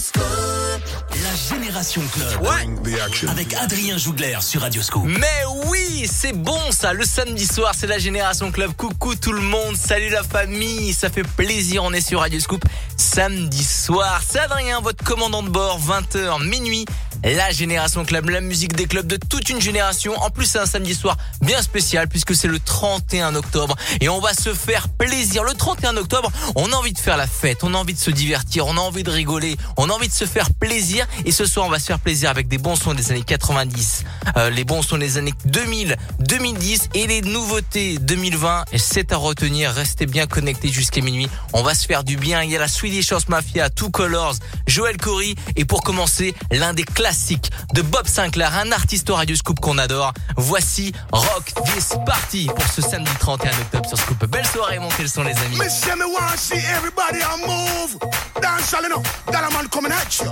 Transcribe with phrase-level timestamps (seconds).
[0.00, 2.42] La Génération Club.
[2.42, 3.28] Ouais.
[3.28, 5.02] Avec Adrien Jougler sur Radioscope.
[5.06, 6.92] Mais oui, c'est bon ça.
[6.92, 8.74] Le samedi soir, c'est la Génération Club.
[8.76, 9.76] Coucou tout le monde.
[9.76, 10.92] Salut la famille.
[10.92, 11.82] Ça fait plaisir.
[11.82, 12.64] On est sur Radioscope
[12.96, 14.22] samedi soir.
[14.24, 15.80] C'est Adrien, votre commandant de bord.
[15.80, 16.84] 20h, minuit.
[17.24, 20.14] La Génération Club, la musique des clubs de toute une génération.
[20.22, 24.20] En plus, c'est un samedi soir bien spécial puisque c'est le 31 octobre et on
[24.20, 25.42] va se faire plaisir.
[25.42, 28.12] Le 31 octobre, on a envie de faire la fête, on a envie de se
[28.12, 31.44] divertir, on a envie de rigoler, on a envie de se faire plaisir et ce
[31.44, 34.04] soir, on va se faire plaisir avec des bons sons des années 90,
[34.36, 38.64] euh, les bons sons des années 2000, 2010 et les nouveautés 2020.
[38.76, 41.28] C'est à retenir, restez bien connectés jusqu'à minuit.
[41.52, 42.44] On va se faire du bien.
[42.44, 44.36] Il y a la Swedish House Mafia, Two Colors,
[44.68, 49.14] Joel Corey et pour commencer, l'un des classiques classique de Bob Sinclair, un artiste au
[49.14, 50.12] Radio Scoop qu'on adore.
[50.36, 54.26] Voici Rock This Party pour ce samedi 31 octobre sur Scoop.
[54.26, 55.56] Belle soirée, montez le son les amis.
[55.58, 57.98] Miss want to see everybody on move.
[58.42, 60.30] Dance all enough, that a man coming at you.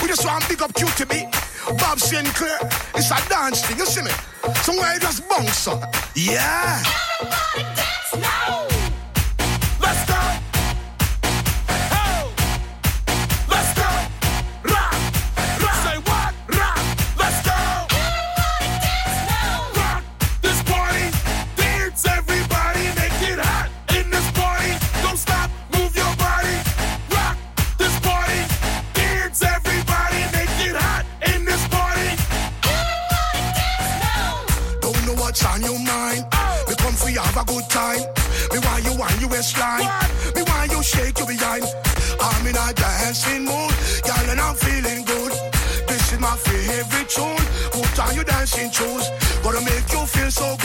[0.00, 1.26] We just want big up QTB.
[1.80, 2.60] Bob Sinclair,
[2.94, 4.12] it's a dance thing, you see me?
[4.62, 5.82] Somewhere just bounce up.
[6.14, 6.80] Yeah.
[7.20, 8.63] Everybody dance now.
[37.64, 38.00] Good time.
[38.52, 39.88] Me why you want you waistline.
[40.34, 41.64] Me why you shake your behind.
[42.20, 43.72] I'm in a dancing mood,
[44.04, 45.32] girl, and I'm feeling good.
[45.88, 47.44] This is my favorite tune.
[47.72, 49.08] Put on your dancing shoes.
[49.42, 50.63] Gonna make you feel so good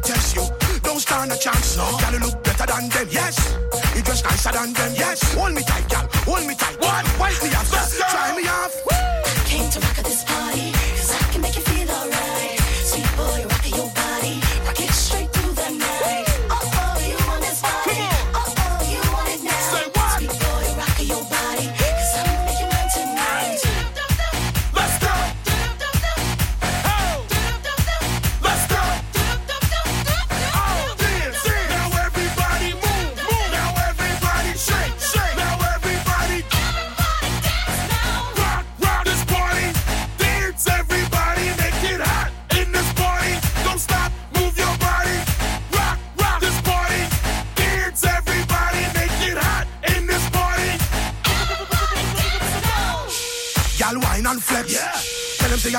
[0.00, 0.46] test you.
[0.82, 1.86] Don't stand a chance, no.
[2.12, 3.36] You look better than them, yes.
[3.94, 5.34] You dress nicer than them, yes.
[5.34, 6.76] Hold me tight, girl, hold me tight.
[6.80, 7.04] What?
[7.18, 8.21] Wipe me me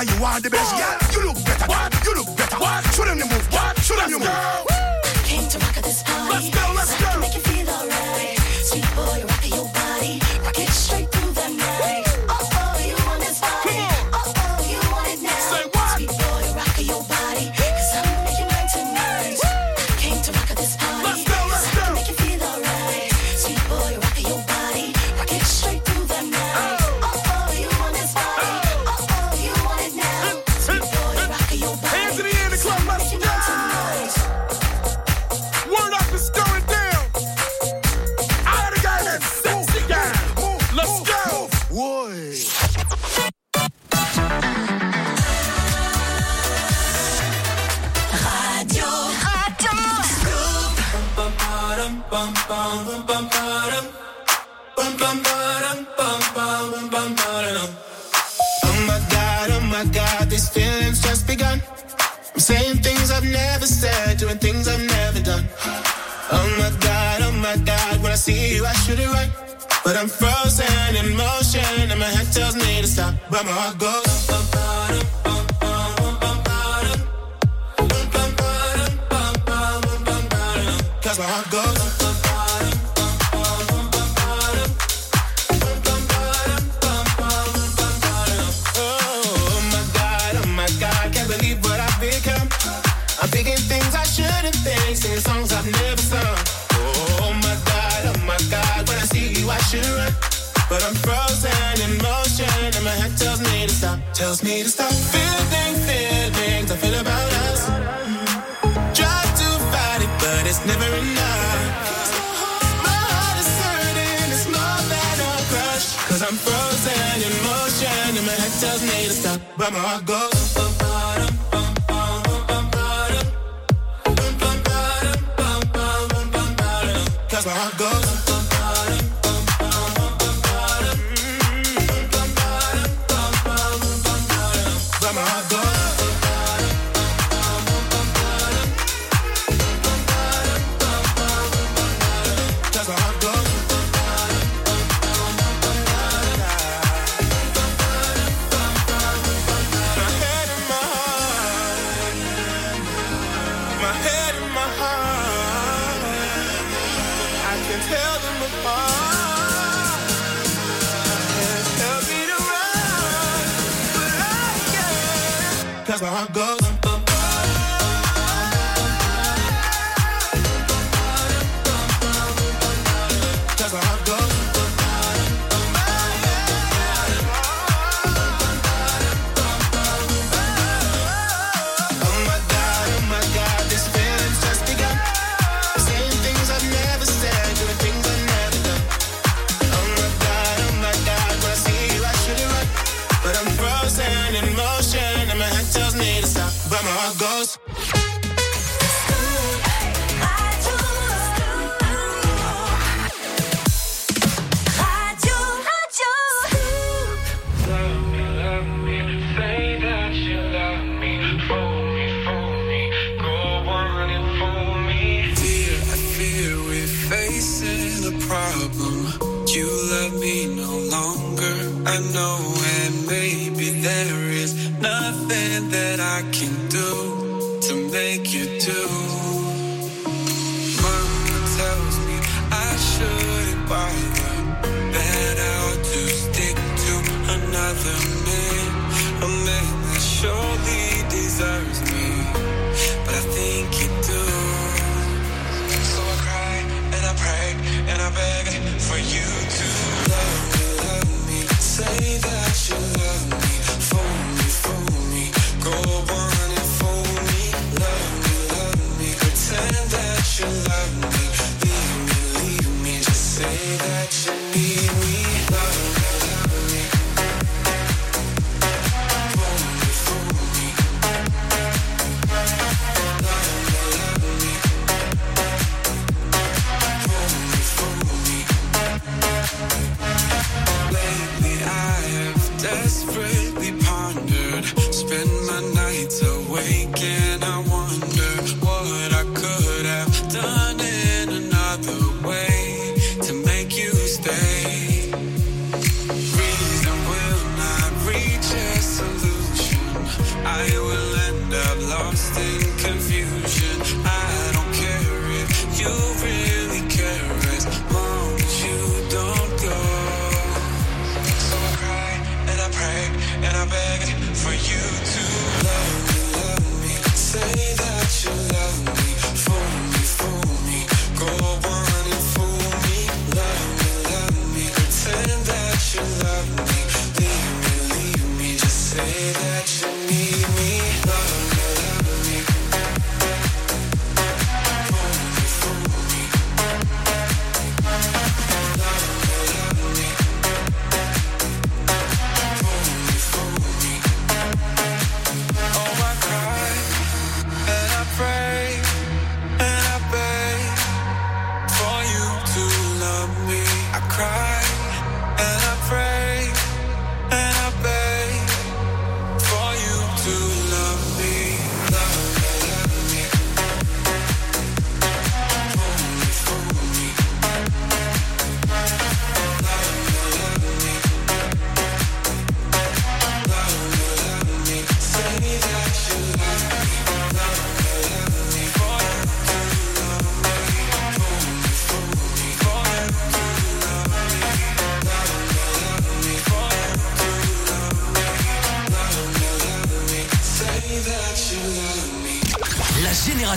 [0.02, 0.74] You are the best.
[0.74, 1.66] Yeah, you look better.
[1.66, 2.04] What?
[2.04, 2.56] You look better.
[2.56, 2.84] What?
[2.94, 3.52] Show them you move.
[3.52, 3.78] What?
[3.78, 4.73] Show them you move.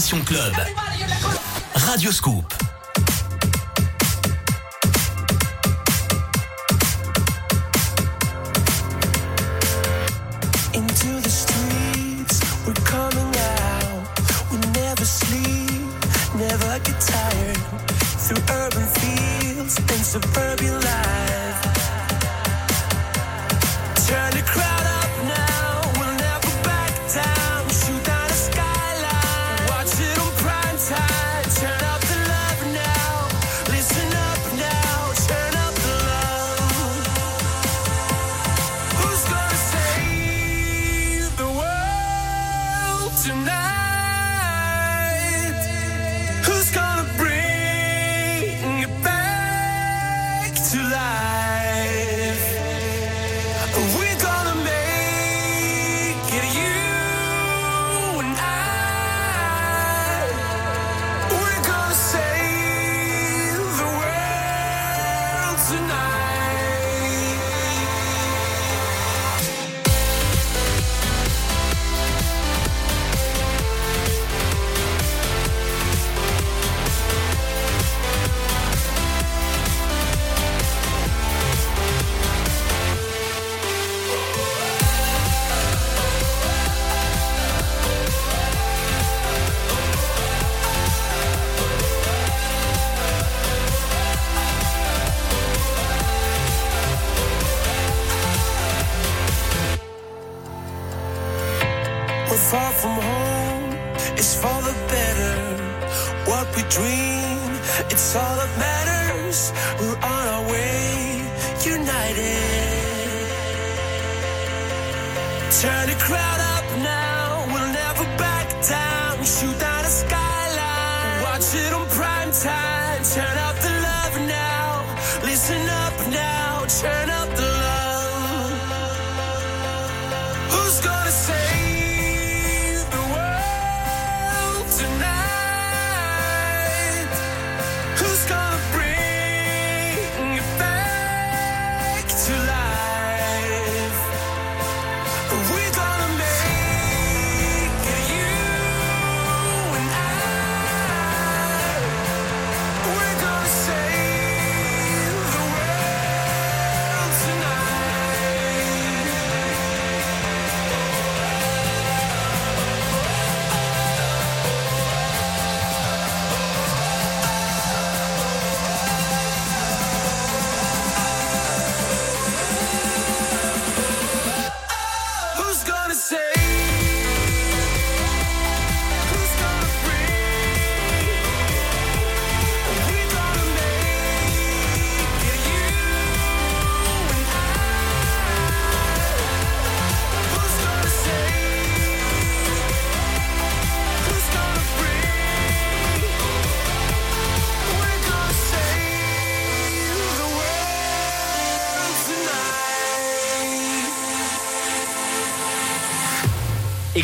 [0.07, 0.53] Génération Club.
[1.75, 2.46] Radio Scoop.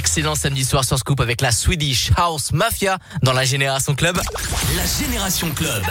[0.04, 4.20] Excellent samedi soir sur Scoop avec la Swedish House Mafia dans la Génération Club.
[4.76, 5.82] La Génération Club.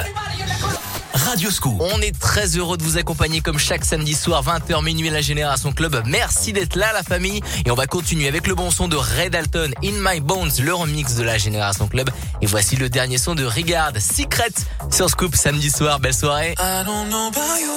[1.15, 1.81] Radio Scoop.
[1.81, 5.73] On est très heureux de vous accompagner comme chaque samedi soir, 20h minuit la Génération
[5.73, 6.03] Club.
[6.05, 9.35] Merci d'être là la famille et on va continuer avec le bon son de Red
[9.35, 12.11] Alton, In My Bones, le remix de la Génération Club.
[12.43, 14.53] Et voici le dernier son de Regard, Secret
[14.91, 16.01] sur Scoop samedi soir.
[16.01, 16.55] Belle soirée.
[16.59, 17.73] I don't know about you,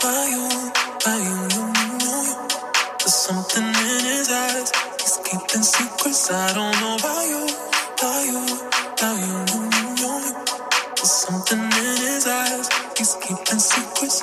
[0.00, 0.41] about you,
[6.12, 6.30] secrets.
[6.30, 7.42] I don't know about you,
[7.96, 8.44] about you,
[8.92, 9.64] about you, you,
[10.02, 10.34] you.
[10.96, 12.68] There's something in his eyes.
[12.96, 14.22] He's keeping secrets.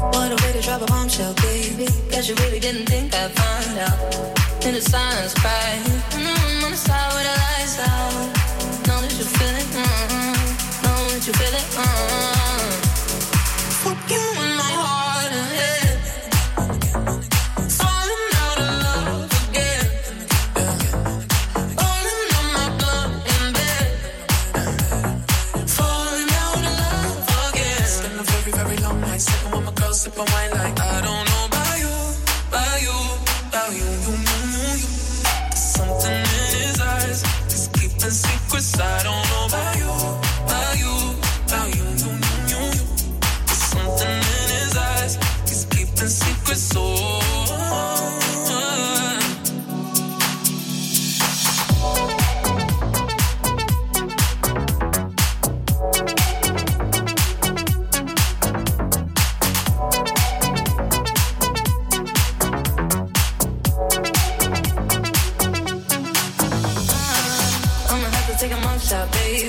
[0.00, 1.86] What a way to drop a bombshell, baby.
[2.10, 4.66] Guess you really didn't think I'd find out.
[4.66, 5.82] In the silence, crying.
[6.16, 8.12] Mm, on the side with the lights out.
[8.88, 9.68] Know that you feel it.
[9.76, 11.66] Mm, know that you feel it.
[11.76, 12.39] Mm.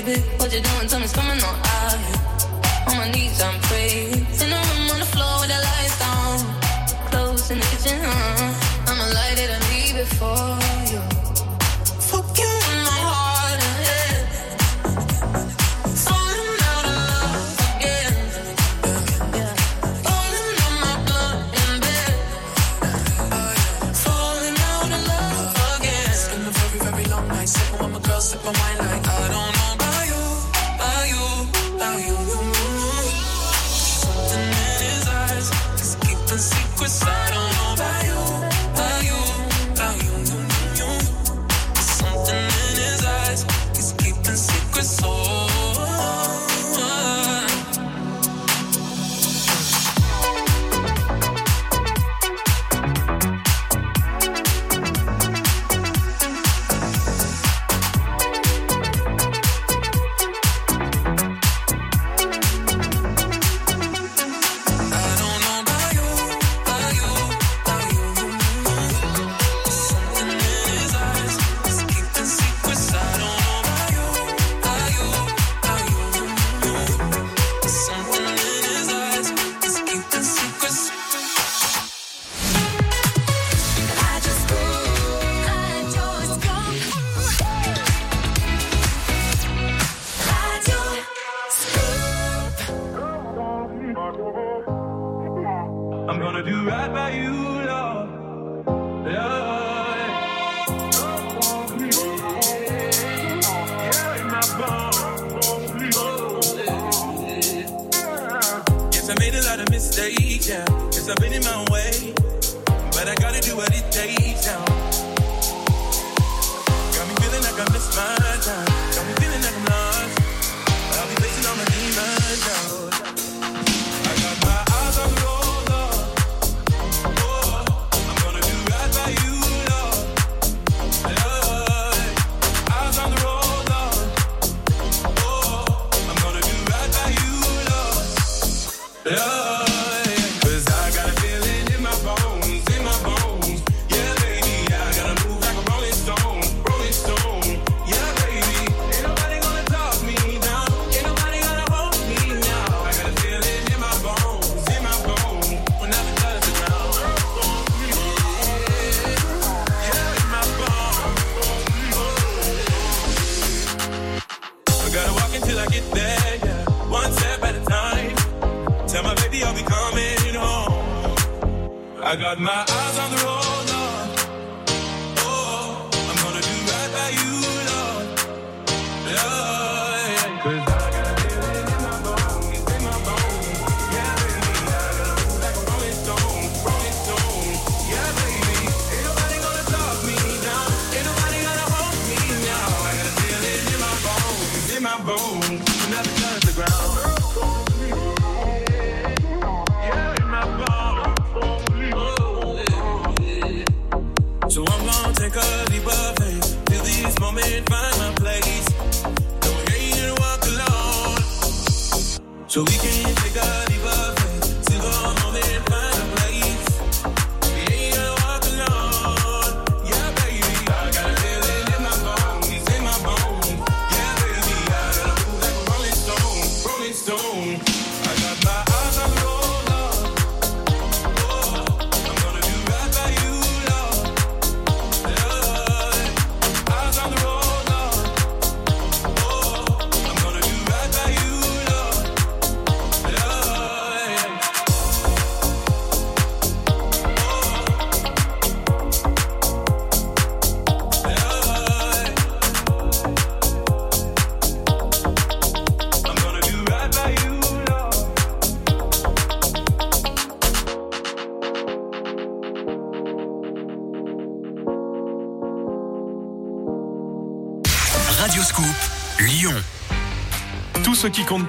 [0.04, 0.20] baby.
[0.38, 0.88] What you doing?
[0.88, 2.88] Tell me something, not out.
[2.88, 3.61] On my knees, I'm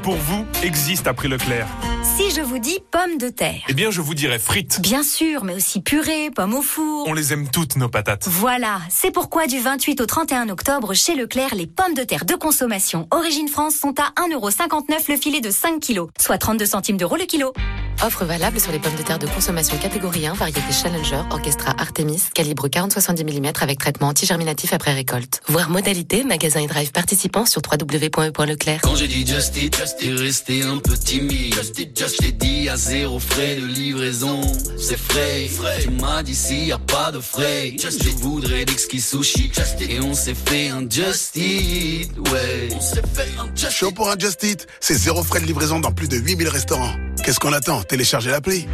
[0.04, 1.66] pour vous existe après Leclerc
[2.04, 3.62] Si je vous dis pommes de terre.
[3.70, 4.82] Eh bien, je vous dirais frites.
[4.82, 7.08] Bien sûr, mais aussi purée, pommes au four.
[7.08, 8.28] On les aime toutes, nos patates.
[8.28, 12.36] Voilà, c'est pourquoi du 28 au 31 octobre, chez Leclerc, les pommes de terre de
[12.36, 17.16] consommation Origine France sont à 1,59€ le filet de 5 kg, soit 32 centimes d'euros
[17.16, 17.54] le kilo.
[18.01, 22.23] Offre valable sur les pommes de terre de consommation catégorie 1, variété Challenger, Orchestra Artemis,
[22.34, 25.41] calibre 40-70 mm avec traitement antigerminatif après récolte.
[25.47, 28.82] Voir modalité, magasin et drive participant sur www.e.leclerc.
[28.82, 31.53] Quand j'ai dit Just It, Just It, resté un peu timide.
[31.56, 34.41] Just It, Just It, dit à zéro frais de livraison.
[34.77, 35.79] C'est frais, frais.
[35.84, 37.75] Tu m'as dit s'il y a pas de frais.
[37.82, 38.19] Je it.
[38.19, 39.51] voudrais d'exquis sushi.
[39.79, 42.69] Et on s'est fait un Just It, ouais.
[42.75, 45.79] On s'est fait un Just Show pour un Just It, c'est zéro frais de livraison
[45.79, 46.93] dans plus de 8000 restaurants.
[47.24, 47.82] Qu'est-ce qu'on attend?
[47.84, 48.68] Téléchargez l'appli.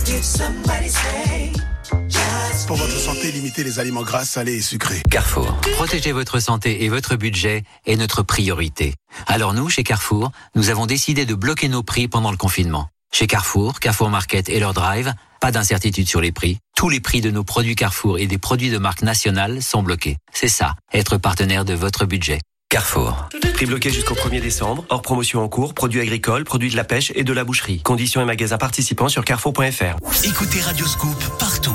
[2.67, 5.01] Pour votre santé, limitez les aliments gras, salés et sucrés.
[5.11, 5.55] Carrefour.
[5.75, 8.95] Protéger votre santé et votre budget est notre priorité.
[9.27, 12.89] Alors nous, chez Carrefour, nous avons décidé de bloquer nos prix pendant le confinement.
[13.11, 16.57] Chez Carrefour, Carrefour Market et leur drive, pas d'incertitude sur les prix.
[16.75, 20.17] Tous les prix de nos produits Carrefour et des produits de marque nationale sont bloqués.
[20.33, 22.39] C'est ça, être partenaire de votre budget.
[22.79, 23.27] Carrefour.
[23.55, 27.11] Prix bloqué jusqu'au 1er décembre, hors promotion en cours, produits agricoles, produits de la pêche
[27.15, 27.81] et de la boucherie.
[27.81, 29.95] Conditions et magasins participants sur carrefour.fr.
[30.23, 31.73] Écoutez Radioscoop partout.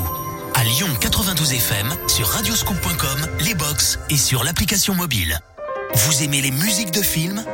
[0.55, 5.41] À Lyon 92 FM, sur radioscoop.com, les box et sur l'application mobile.
[5.97, 7.45] Vous aimez les musiques de films?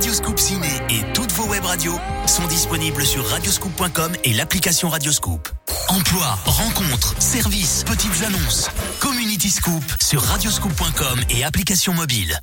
[0.00, 5.46] Radioscoop Ciné et toutes vos web radios sont disponibles sur radioscoop.com et l'application Radioscoop.
[5.88, 8.70] Emploi, rencontres, services, petites annonces.
[8.98, 12.40] Community Scoop sur radioscoop.com et application mobile.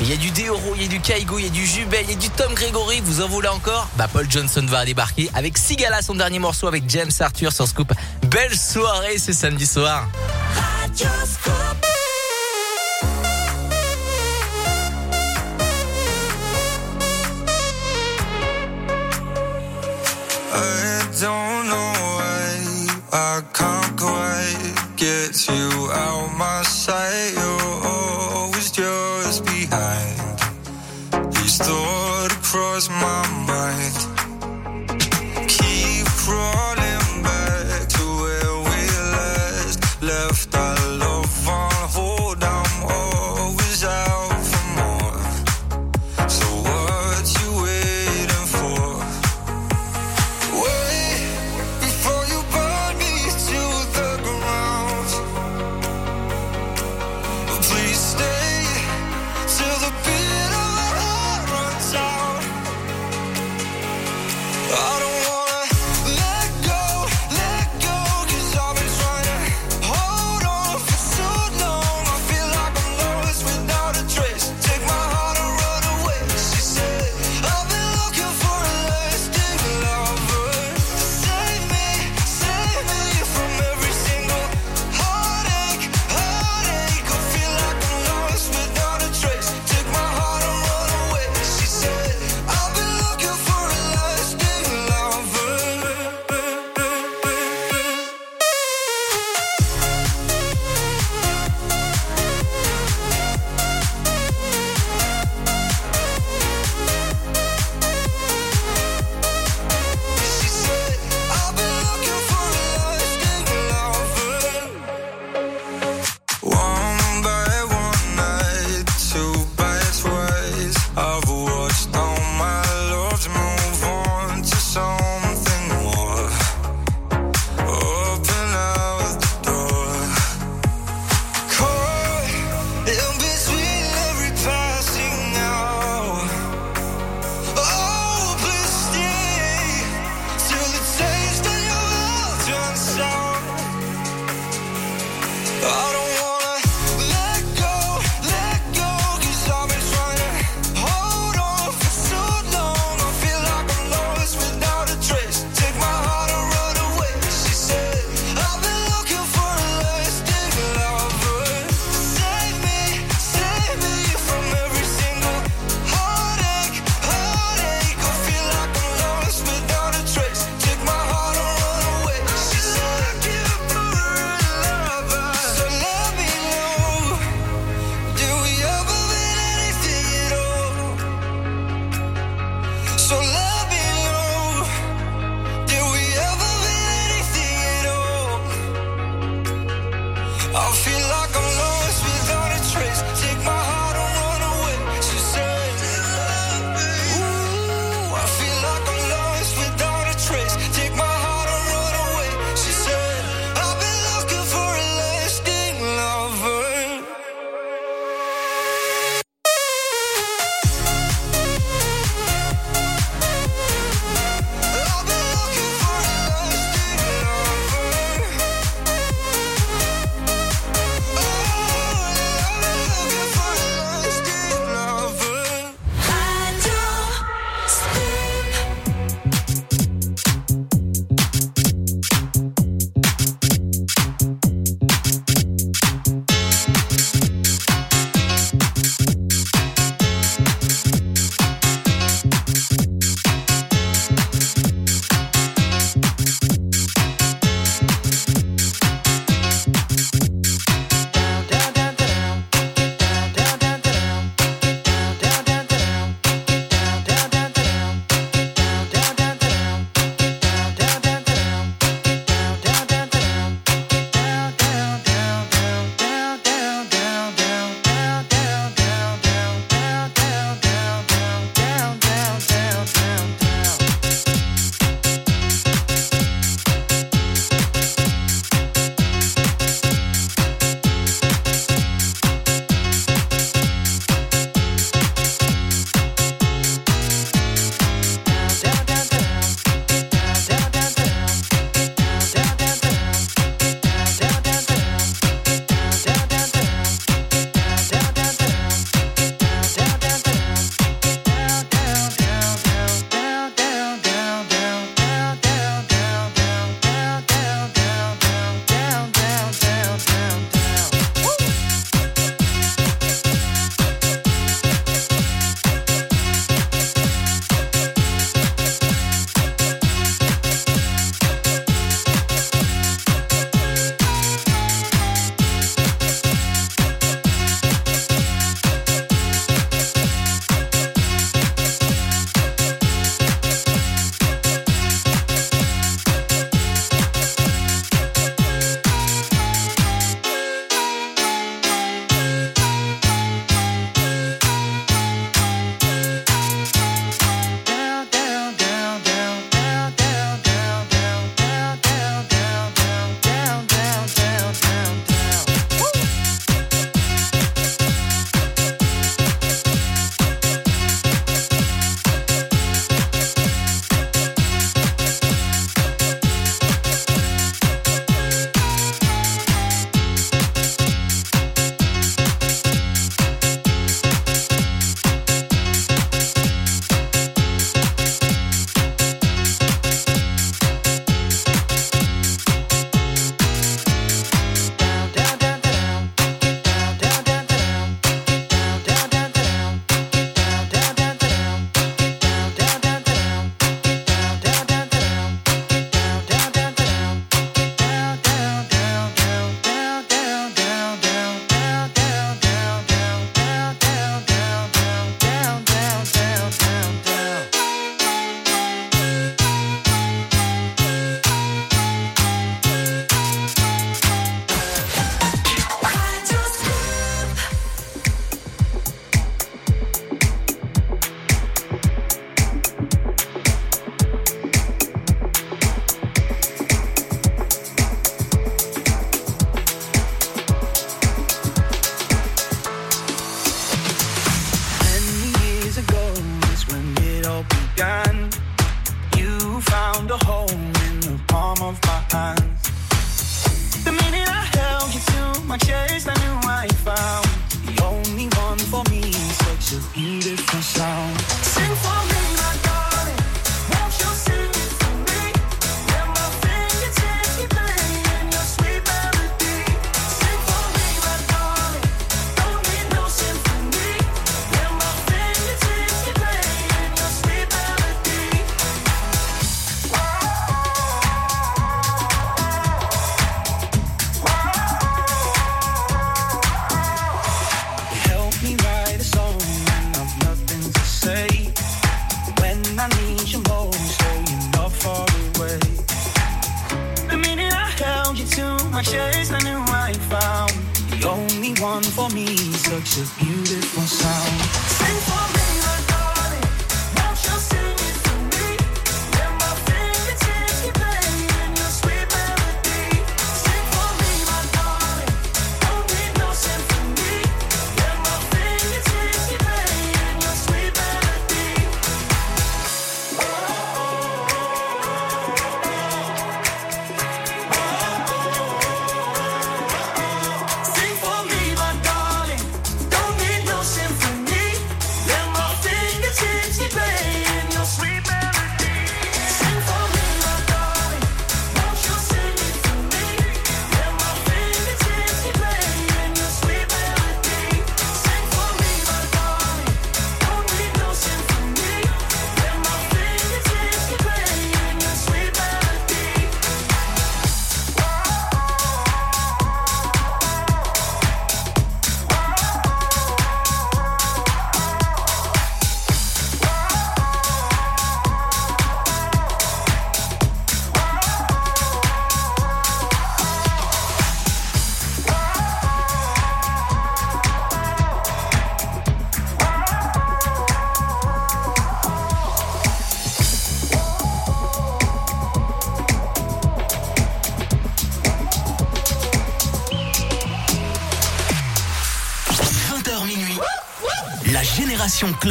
[0.00, 2.04] Il y a du Deoro, il y a du Kaigo, il y a du Jubel,
[2.04, 3.00] il y a du Tom Gregory.
[3.04, 3.88] Vous en voulez encore?
[3.96, 7.92] Bah Paul Johnson va débarquer avec Sigala, son dernier morceau avec James Arthur sur Scoop.
[8.28, 10.08] Belle soirée ce samedi soir.
[20.52, 27.39] I don't know why I can't quite get you out my sight.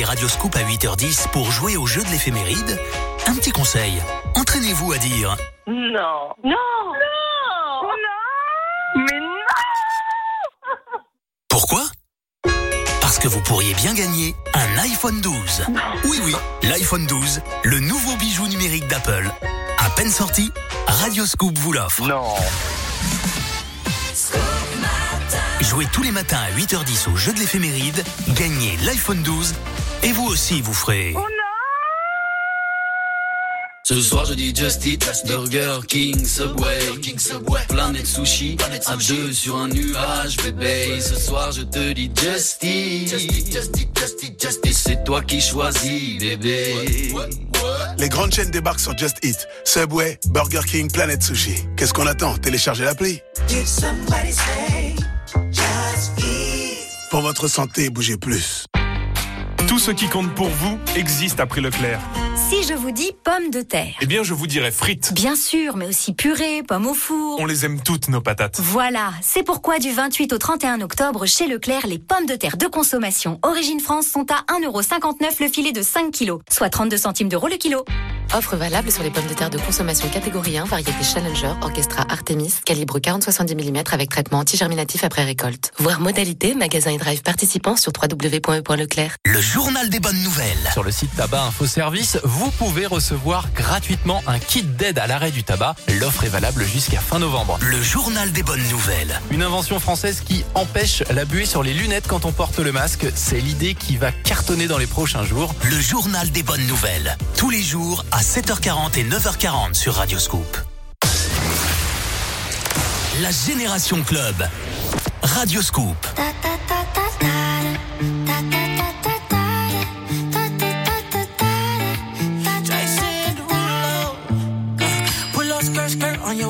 [0.00, 2.78] Aimez appeler Radioscoop à 8h10 pour jouer au jeu de l'éphéméride,
[3.26, 4.00] un petit conseil.
[4.34, 5.36] Entraînez-vous à dire
[5.66, 5.74] Non.
[6.44, 6.50] Non.
[6.84, 7.82] Non.
[7.82, 7.90] Non.
[8.96, 9.26] Mais non.
[11.48, 11.84] Pourquoi?
[13.00, 15.66] Parce que vous pourriez bien gagner un iPhone 12.
[16.04, 19.30] Oui, oui, l'iPhone 12, le nouveau bijou numérique d'Apple.
[19.78, 20.50] À peine sorti,
[20.86, 22.06] Radioscoop vous l'offre.
[22.06, 22.34] Non.
[25.60, 28.02] Jouez tous les matins à 8h10 au jeu de l'éphéméride,
[28.34, 29.54] gagnez l'iPhone 12
[30.02, 31.14] et vous aussi vous ferez...
[33.82, 39.32] Ce soir je dis Just Eat, Burger King, Subway, King Subway, Planète Sushi, à deux
[39.32, 41.00] sur un nuage, bébé.
[41.00, 44.66] Ce soir je te dis Just Eat, Just Eat, Just Eat, Just Eat, Just Eat.
[44.66, 47.12] Et c'est toi qui choisis, bébé.
[47.98, 49.48] Les grandes chaînes débarquent sur Just Eat.
[49.64, 51.56] Subway, Burger King, Planet Sushi.
[51.76, 52.38] Qu'est-ce qu'on attend?
[52.38, 53.20] Téléchargez l'appli.
[57.10, 58.59] Pour votre santé, bougez plus.
[59.80, 62.19] Tout ce qui compte pour vous existe après Leclerc.
[62.50, 63.94] Si je vous dis pommes de terre.
[64.00, 65.14] Eh bien, je vous dirais frites.
[65.14, 67.38] Bien sûr, mais aussi purée, pommes au four.
[67.38, 68.58] On les aime toutes, nos patates.
[68.58, 72.66] Voilà, c'est pourquoi du 28 au 31 octobre, chez Leclerc, les pommes de terre de
[72.66, 77.46] consommation Origine France sont à 1,59€ le filet de 5 kg, soit 32 centimes d'euros
[77.46, 77.84] le kilo.
[78.32, 82.54] Offre valable sur les pommes de terre de consommation catégorie 1, variété Challenger, Orchestra Artemis,
[82.64, 85.72] calibre 40-70 mm avec traitement antigerminatif après récolte.
[85.78, 89.16] Voir modalité, magasin et drive participants sur www.e.leclerc.
[89.24, 90.70] Le journal des bonnes nouvelles.
[90.72, 95.30] Sur le site Tabac Info Service, vous pouvez recevoir gratuitement un kit d'aide à l'arrêt
[95.30, 95.74] du tabac.
[96.00, 97.58] L'offre est valable jusqu'à fin novembre.
[97.60, 99.20] Le journal des bonnes nouvelles.
[99.30, 103.06] Une invention française qui empêche la buée sur les lunettes quand on porte le masque.
[103.14, 105.54] C'est l'idée qui va cartonner dans les prochains jours.
[105.64, 107.18] Le journal des bonnes nouvelles.
[107.36, 110.56] Tous les jours à 7h40 et 9h40 sur Radioscoop.
[113.20, 114.48] La Génération Club.
[115.22, 116.06] Radioscoop.
[118.30, 118.69] Jason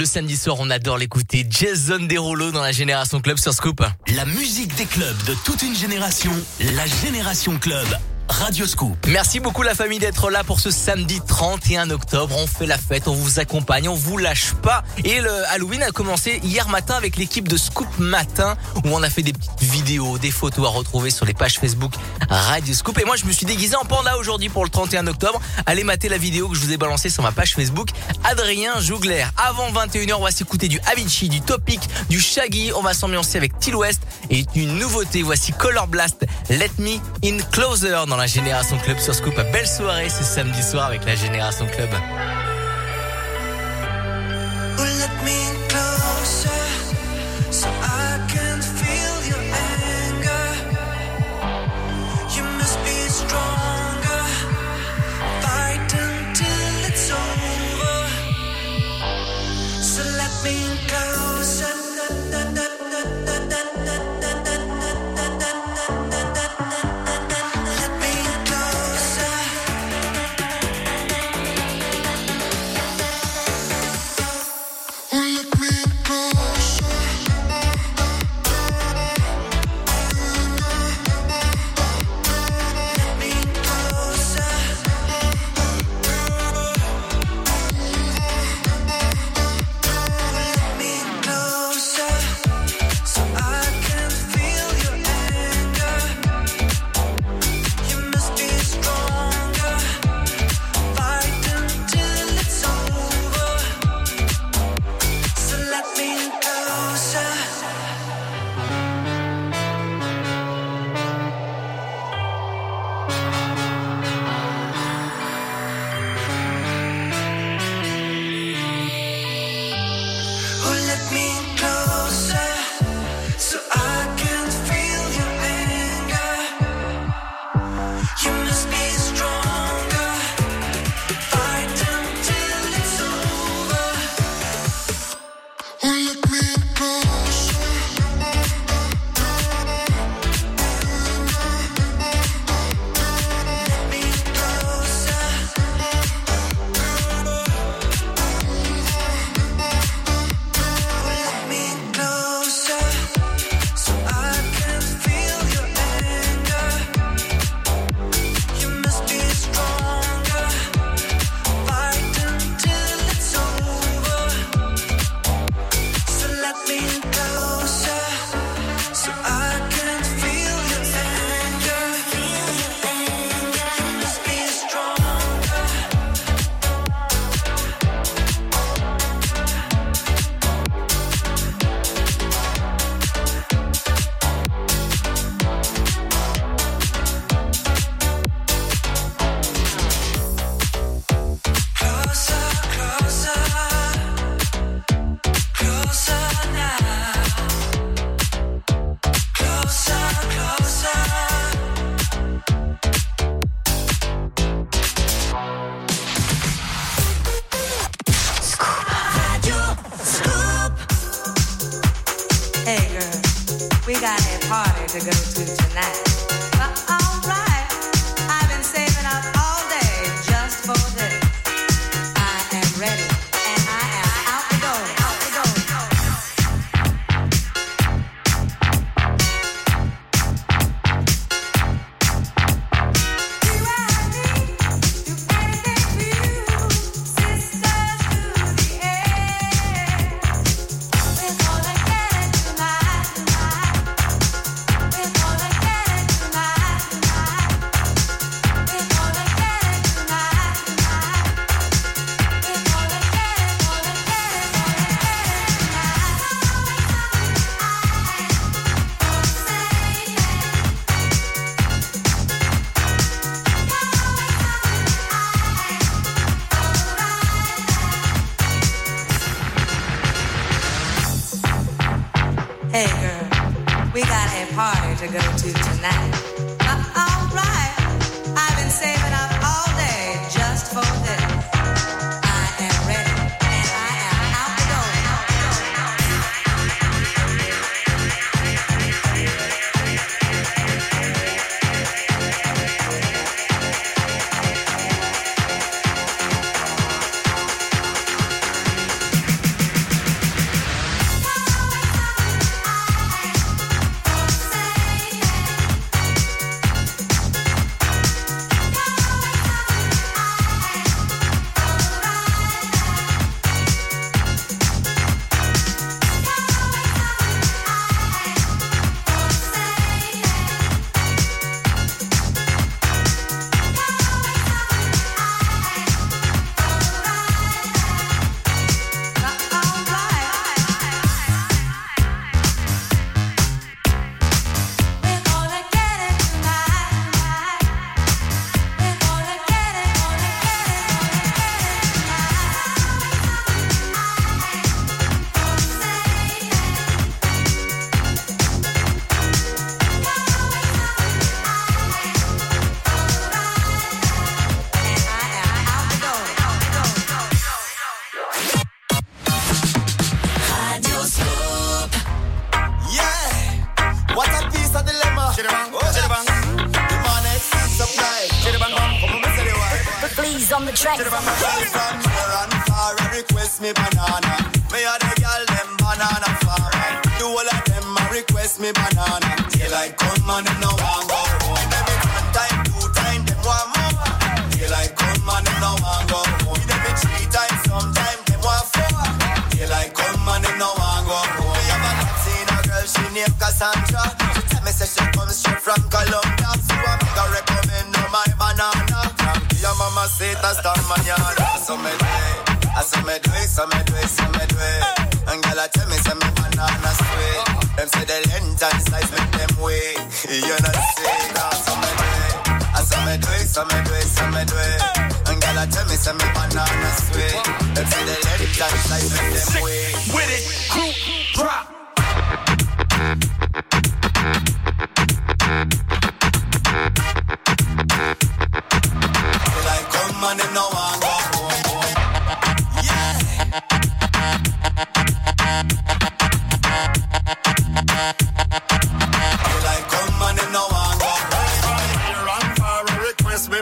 [0.00, 1.46] Le samedi soir, on adore l'écouter.
[1.46, 3.84] Jason Derulo dans la Génération Club sur Scoop.
[4.16, 6.32] La musique des clubs de toute une génération,
[6.74, 7.86] la Génération Club.
[8.30, 8.96] Radio Scoop.
[9.08, 12.34] Merci beaucoup la famille d'être là pour ce samedi 31 octobre.
[12.38, 14.84] On fait la fête, on vous accompagne, on vous lâche pas.
[15.04, 19.10] Et le Halloween a commencé hier matin avec l'équipe de Scoop Matin où on a
[19.10, 21.92] fait des petites vidéos, des photos à retrouver sur les pages Facebook
[22.28, 22.98] Radio Scoop.
[22.98, 25.40] Et moi je me suis déguisé en panda aujourd'hui pour le 31 octobre.
[25.66, 27.90] Allez mater la vidéo que je vous ai balancée sur ma page Facebook.
[28.22, 29.24] Adrien Jougler.
[29.36, 32.70] Avant 21h, on va s'écouter du Avicii, du Topic, du Shaggy.
[32.76, 35.22] On va s'ambiancer avec Till West et une nouveauté.
[35.22, 36.24] Voici Color Blast.
[36.48, 39.34] Let Me In Closer la Génération Club sur Scoop.
[39.50, 41.88] Belle soirée ce samedi soir avec la Génération Club.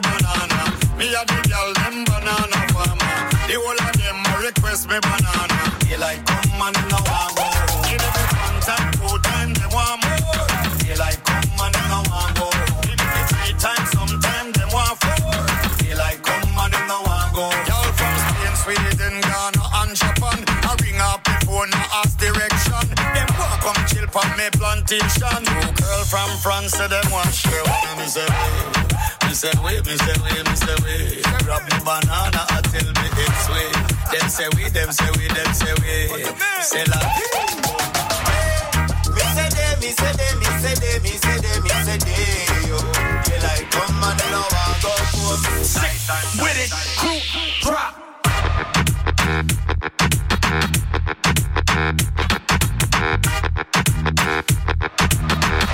[0.09, 0.61] Banana.
[0.99, 3.13] Me a the girl them banana farmer.
[3.49, 5.57] The whole of them a request me banana.
[5.85, 7.47] Daylight come and them no want go.
[7.89, 10.47] Give me one time, two time, them want more.
[10.85, 12.47] Daylight come and them no want go.
[12.85, 15.33] Give me three times, sometime them want four.
[15.81, 17.47] Daylight come and them no want go.
[17.69, 20.39] Y'all from Spain, Sweden, Ghana, and Japan.
[20.69, 22.85] I ring up the phone, I ask direction.
[22.95, 25.41] Them want come chill from me plantation.
[25.47, 28.78] Two girl from France, say them want share one.
[29.39, 31.23] Me say wait, me say wait, me say me say.
[31.47, 33.71] Grab me banana until me it's sweet.
[34.11, 36.11] Them say we, them say we, them say we.
[36.61, 36.99] Say la
[39.15, 42.67] Me say they, me say they, me say they, me say they, me say they.
[42.67, 42.79] Yo,
[43.31, 45.39] daylight come and them no want go home.
[46.43, 47.21] With it, crew,
[47.63, 47.95] drop.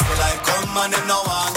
[0.05, 1.54] Daylight come and no want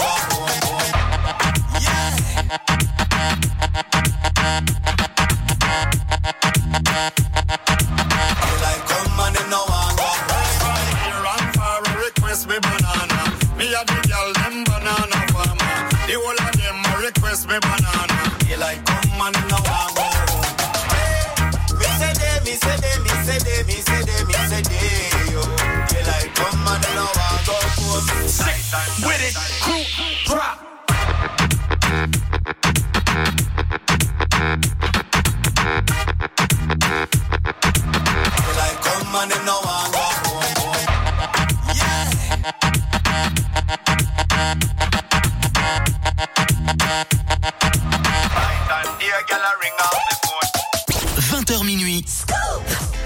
[29.00, 29.84] With it, crew,
[30.26, 30.67] drop.
[39.20, 40.42] And them no want go home.
[41.74, 42.04] Yeah.
[49.00, 51.44] Here, girl, I ring off the phone.
[51.44, 52.06] 20h minuit.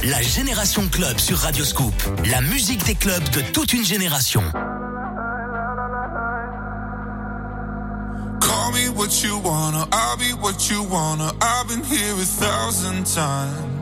[0.04, 1.94] La Génération Club sur Radio Scoop.
[2.26, 4.42] La musique des clubs de toute une génération.
[8.40, 11.32] Call me what you wanna, I'll be what you wanna.
[11.40, 13.81] I've been here a thousand times.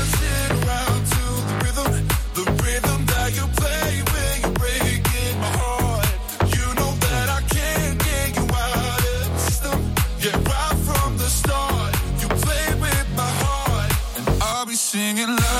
[14.91, 15.50] singing loud.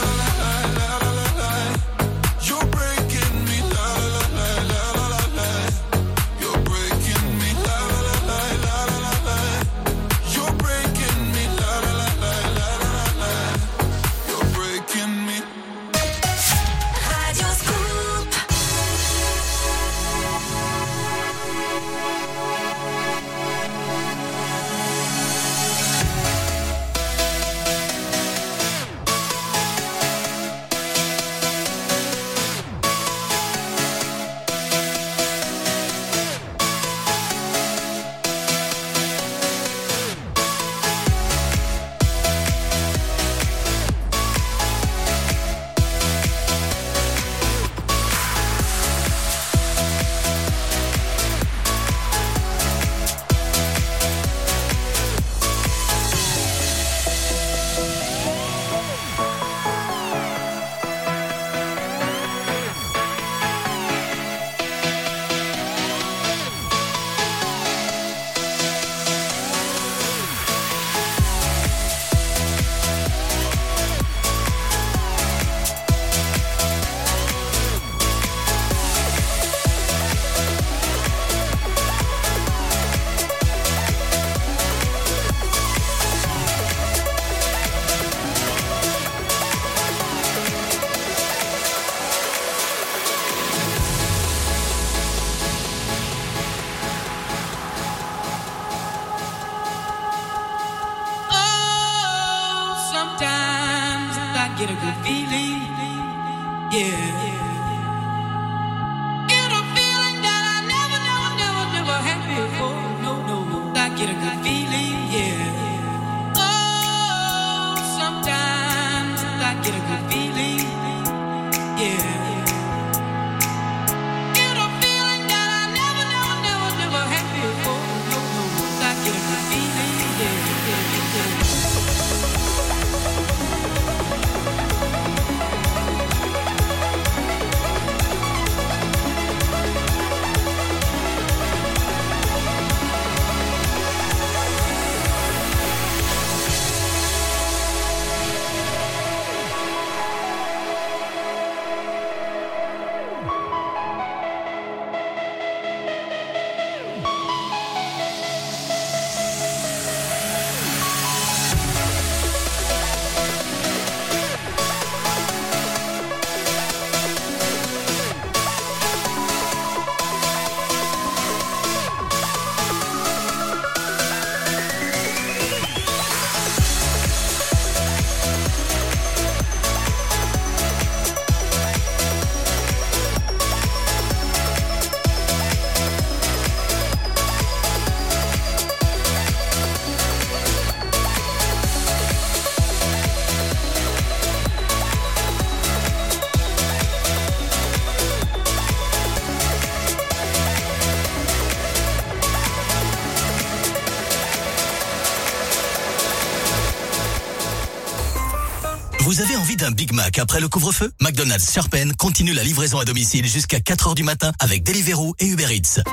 [209.62, 213.94] D'un Big Mac après le couvre-feu McDonald's Sharpen continue la livraison à domicile jusqu'à 4h
[213.94, 215.84] du matin avec Deliveroo et Uber Eats.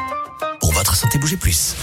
[0.61, 1.75] Pour votre santé, bougez plus.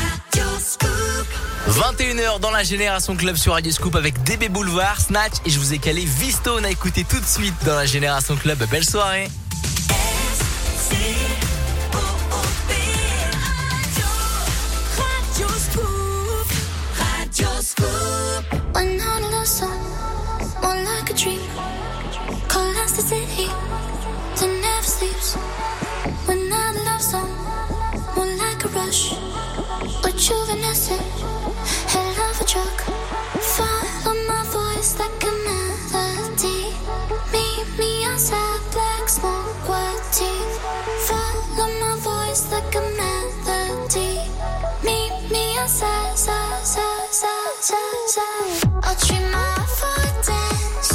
[0.00, 1.28] Radio Scoop.
[1.68, 5.74] 21h dans la Génération Club sur Radio Scoop avec DB Boulevard, Snatch et je vous
[5.74, 8.64] ai calé Vistone à écouter tout de suite dans la Génération Club.
[8.70, 9.28] Belle soirée.
[14.96, 16.48] Radio Scoop.
[16.98, 18.25] Radio Scoop.
[27.10, 27.30] song,
[28.16, 29.12] more like a rush.
[30.08, 31.06] A juvenescent,
[31.92, 32.78] head of a truck.
[33.54, 36.62] Follow my voice like a melody.
[37.32, 40.54] Meet me outside, black smoke, white teeth.
[41.08, 44.14] Follow my voice like a melody.
[44.86, 48.52] Meet me outside, outside, outside, outside.
[48.82, 50.85] I'll treat my foot dance.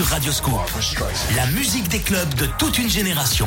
[0.00, 0.70] Radio Radioscope.
[1.36, 3.46] La musique des clubs de toute une génération.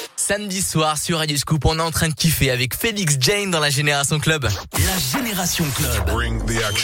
[0.31, 3.59] Samedi soir sur Radio Scoop, on est en train de kiffer avec Félix Jane dans
[3.59, 4.45] la Génération Club.
[4.45, 5.91] La Génération Club.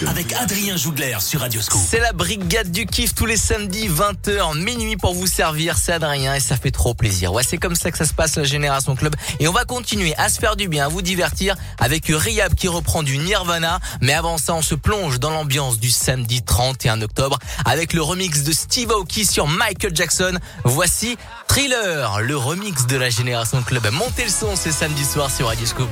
[0.06, 1.80] Avec Adrien Jougler sur Radio Scoop.
[1.90, 6.36] C'est la brigade du kiff tous les samedis 20h minuit pour vous servir, c'est Adrien
[6.36, 7.32] et ça fait trop plaisir.
[7.32, 10.14] Ouais, c'est comme ça que ça se passe la Génération Club et on va continuer
[10.18, 14.14] à se faire du bien, à vous divertir avec Riab qui reprend du Nirvana, mais
[14.14, 18.52] avant ça, on se plonge dans l'ambiance du samedi 31 octobre avec le remix de
[18.52, 20.38] Steve Aoki sur Michael Jackson.
[20.66, 21.18] Voici
[21.48, 23.88] Thriller, le remix de la Génération Club.
[23.92, 25.90] Montez le son, c'est samedi soir sur Radio Scoop.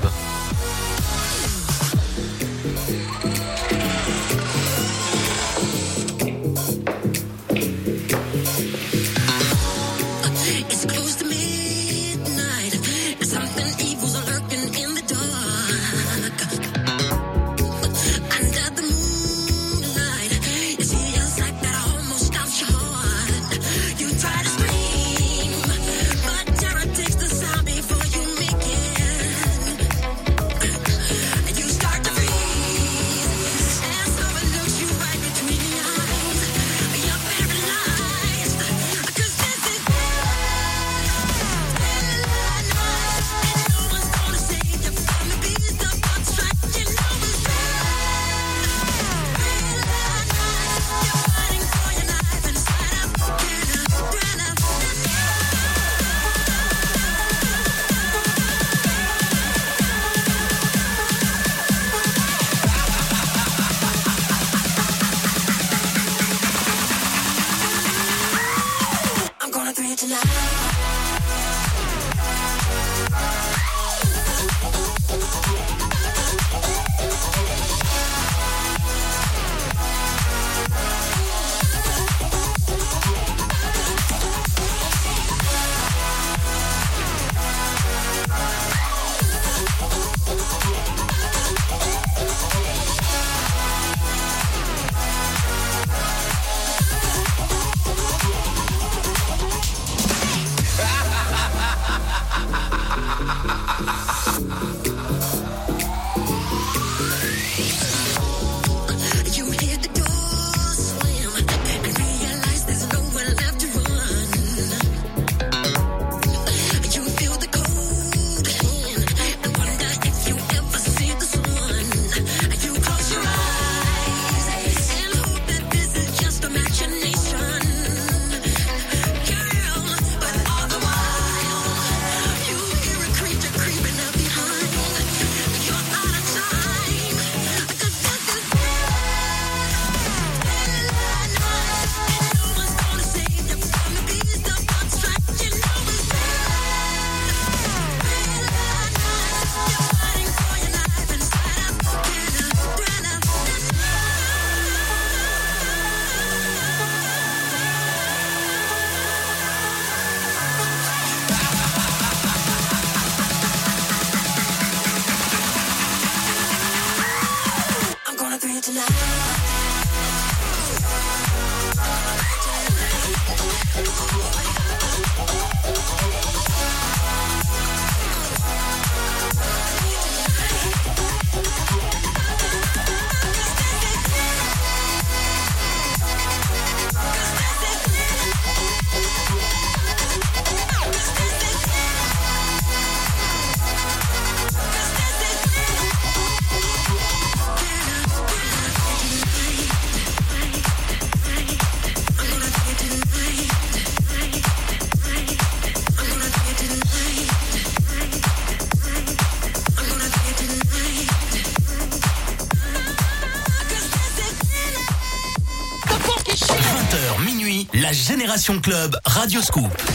[218.46, 219.95] Club Radio Scoop.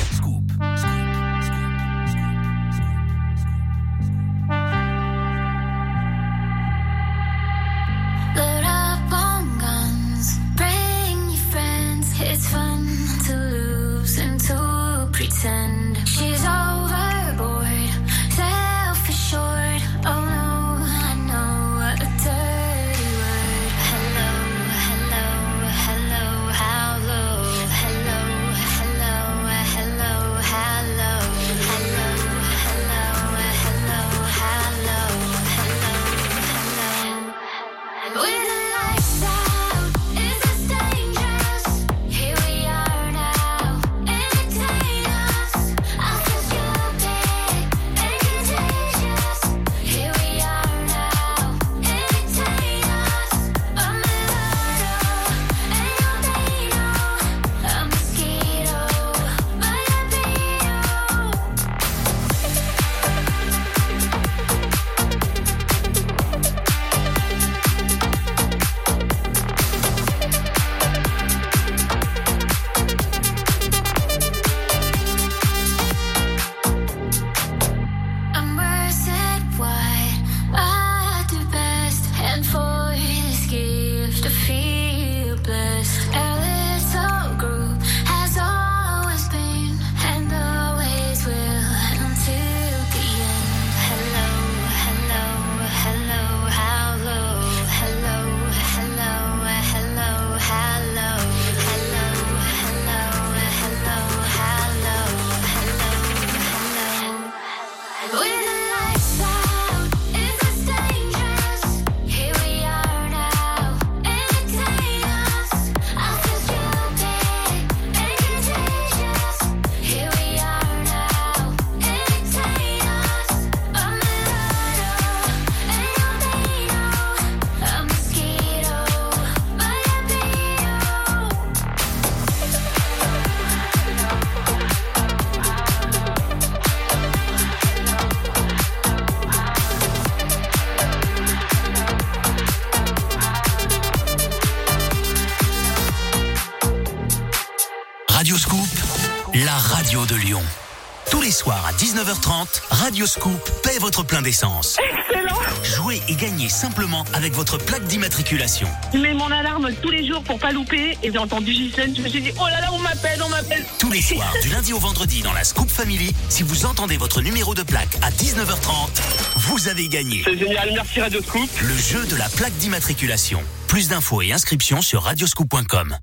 [152.00, 154.78] 19h30, Radio Scoop paie votre plein d'essence.
[154.78, 158.68] Excellent Jouez et gagnez simplement avec votre plaque d'immatriculation.
[158.94, 162.00] Je mets mon alarme tous les jours pour pas louper et j'ai entendu Gisèle, je
[162.00, 163.66] me suis dit oh là là on m'appelle, on m'appelle.
[163.78, 167.20] Tous les soirs, du lundi au vendredi dans la Scoop Family, si vous entendez votre
[167.20, 169.02] numéro de plaque à 19h30,
[169.36, 170.22] vous avez gagné.
[170.24, 171.50] C'est génial, merci Radio Scoop.
[171.60, 173.42] Le jeu de la plaque d'immatriculation.
[173.66, 175.98] Plus d'infos et inscriptions sur radioscoop.com.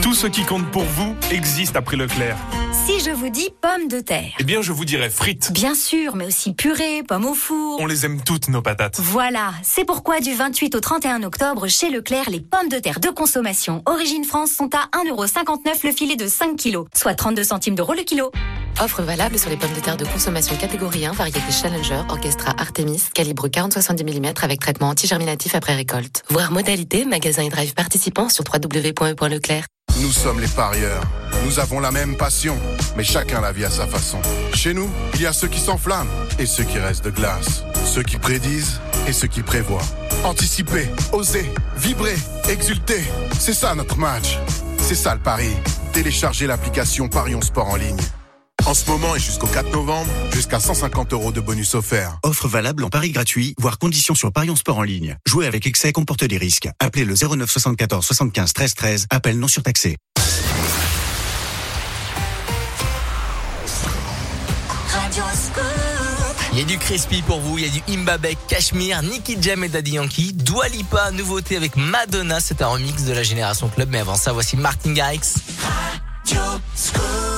[0.00, 2.38] Tout ce qui compte pour vous existe après Leclerc.
[2.88, 4.32] Si je vous dis pommes de terre.
[4.38, 5.52] Eh bien, je vous dirais frites.
[5.52, 7.78] Bien sûr, mais aussi purée, pommes au four.
[7.82, 8.98] On les aime toutes, nos patates.
[8.98, 13.10] Voilà, c'est pourquoi du 28 au 31 octobre, chez Leclerc, les pommes de terre de
[13.10, 17.92] consommation Origine France sont à 1,59€ le filet de 5 kg, soit 32 centimes d'euros
[17.92, 18.32] le kilo.
[18.80, 23.02] Offre valable sur les pommes de terre de consommation catégorie 1, variété Challenger, Orchestra Artemis,
[23.12, 26.24] calibre 40-70 mm avec traitement antigerminatif après récolte.
[26.30, 29.66] Voir modalité, magasin et drive participants sur www.e.leclerc.
[30.00, 31.02] Nous sommes les parieurs.
[31.44, 32.56] Nous avons la même passion,
[32.96, 34.18] mais chacun la vit à sa façon.
[34.54, 37.64] Chez nous, il y a ceux qui s'enflamment et ceux qui restent de glace.
[37.84, 39.82] Ceux qui prédisent et ceux qui prévoient.
[40.24, 42.16] Anticiper, oser, vibrer,
[42.48, 43.02] exulter.
[43.38, 44.38] C'est ça notre match.
[44.78, 45.50] C'est ça le pari.
[45.92, 47.96] Téléchargez l'application Parions Sport en ligne.
[48.68, 52.18] En ce moment et jusqu'au 4 novembre, jusqu'à 150 euros de bonus offerts.
[52.22, 55.16] Offre valable en pari gratuit, voire conditions sur Parions Sport en ligne.
[55.26, 56.68] Jouer avec excès comporte des risques.
[56.78, 59.06] Appelez le 09 74 75 13 13.
[59.08, 59.96] Appel non surtaxé.
[66.52, 69.64] Il y a du Crispy pour vous, il y a du Imbabek, Cashmere, Nicky Jam
[69.64, 73.88] et Daddy Yankee, Dua Lipa, nouveauté avec Madonna, c'est un remix de la Génération Club,
[73.90, 75.36] mais avant ça, voici Martin Garrix.
[76.26, 76.42] Radio
[76.74, 77.37] Scoop.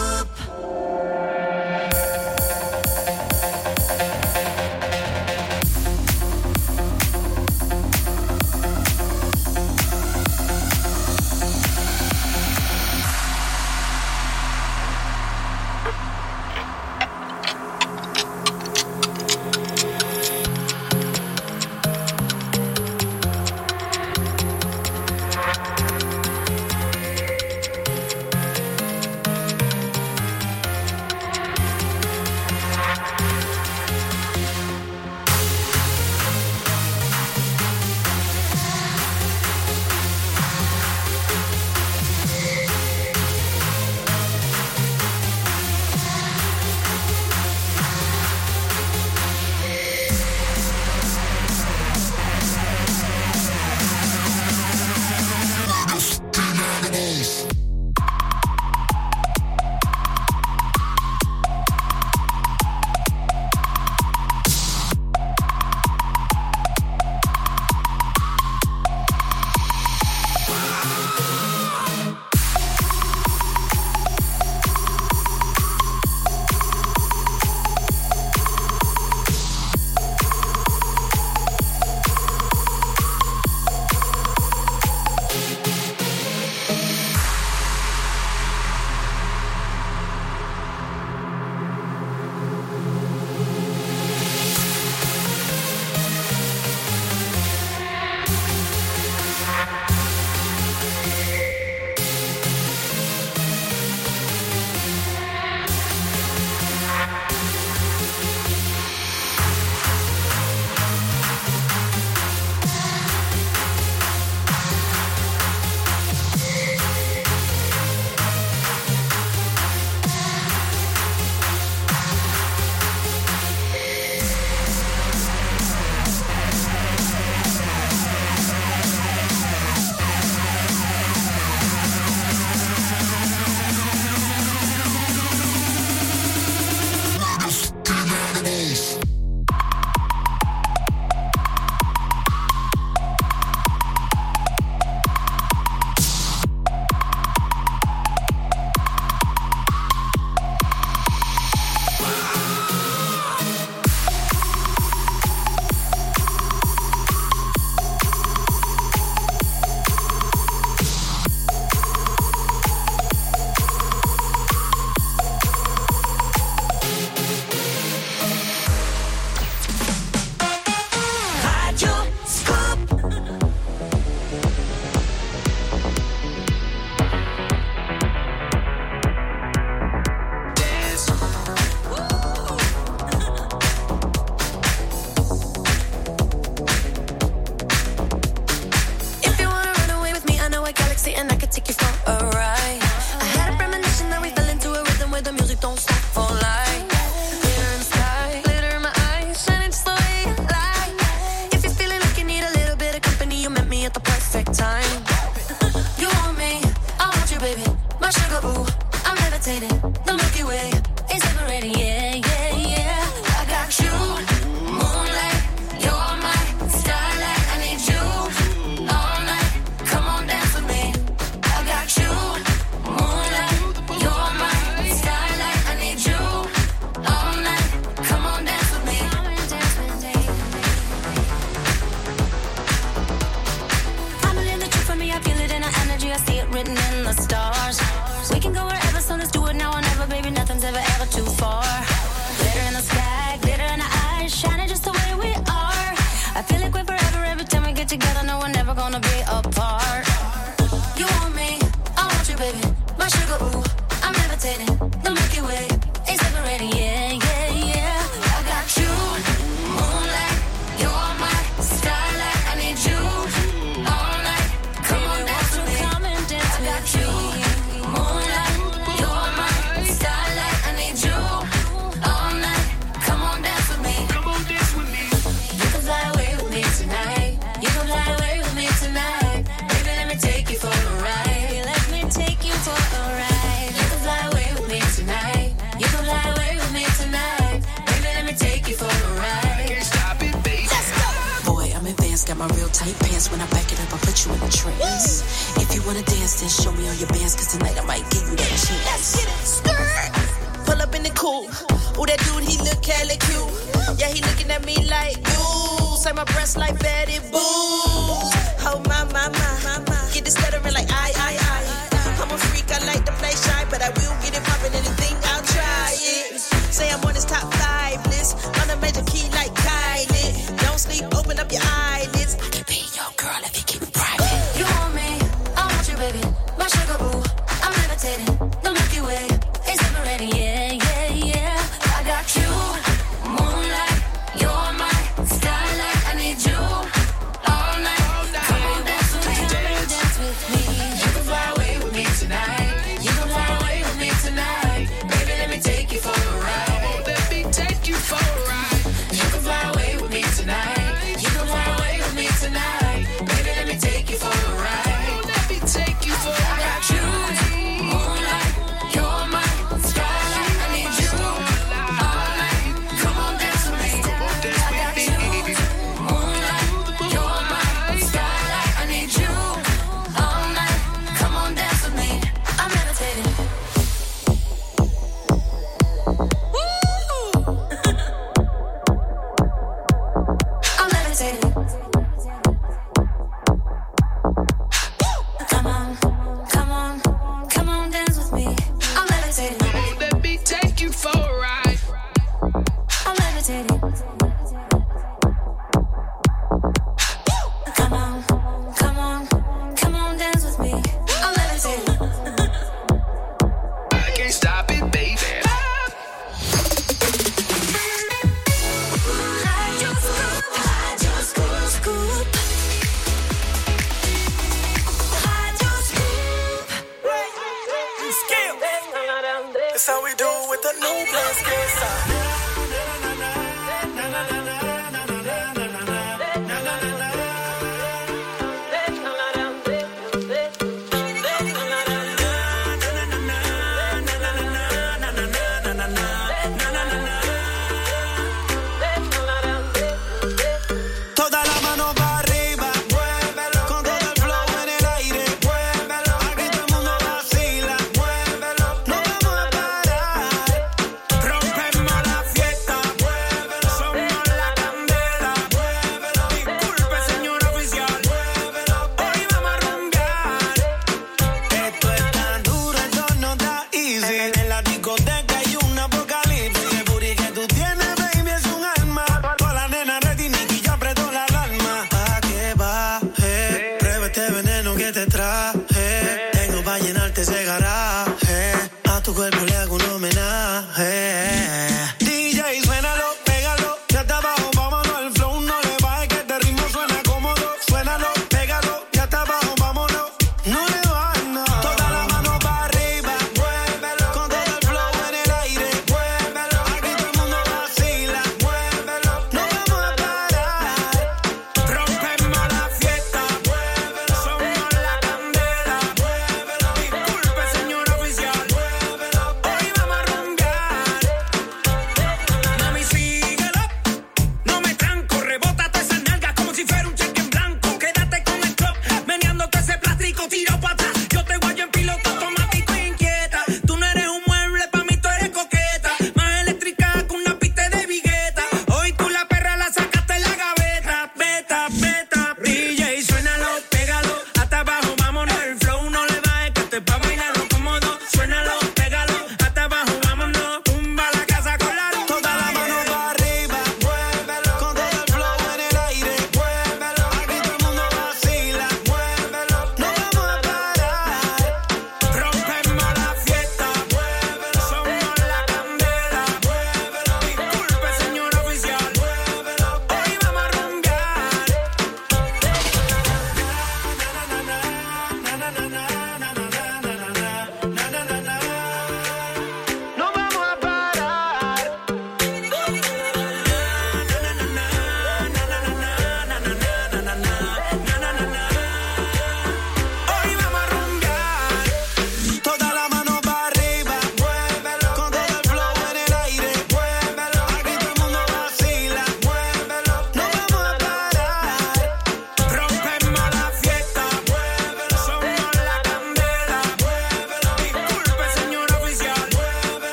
[536.70, 537.19] te va.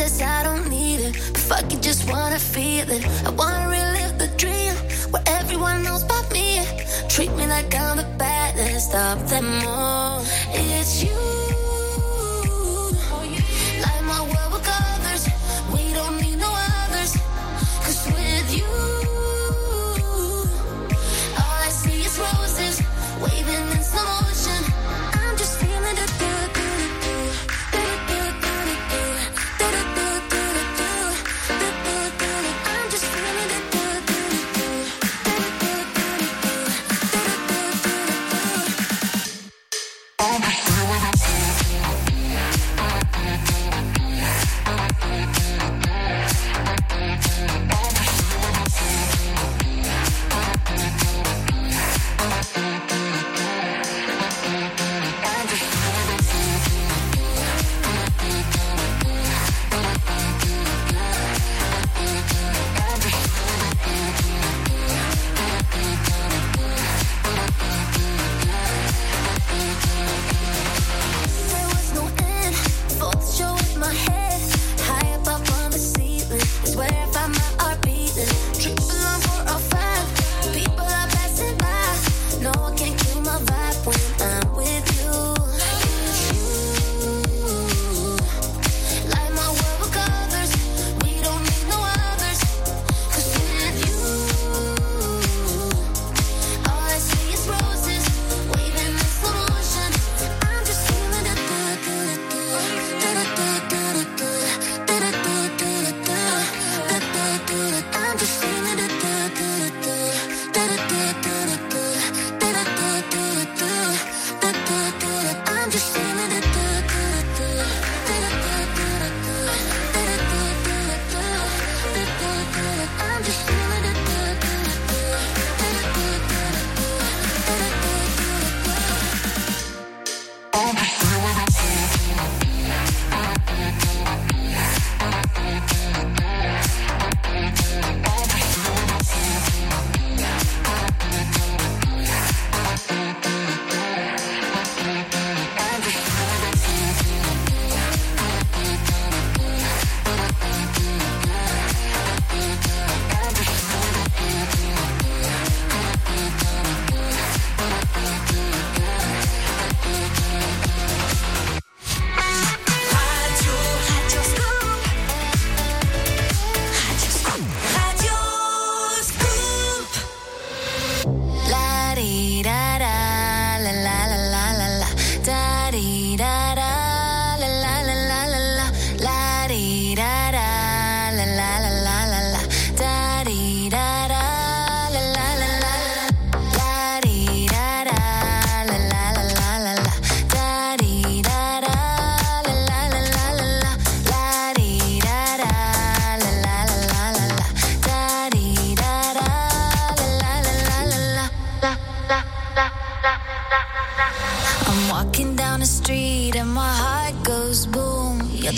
[0.00, 1.14] possess, I don't need it.
[1.32, 3.04] But fuck it, just wanna feel it.
[3.26, 4.74] I wanna relive the dream
[5.10, 6.64] where everyone knows about me.
[7.08, 9.89] Treat me like I'm the baddest of them all.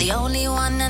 [0.03, 0.82] The only one